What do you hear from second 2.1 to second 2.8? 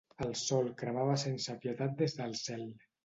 del cel.